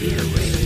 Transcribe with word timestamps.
the 0.00 0.57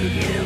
blood 0.00 0.40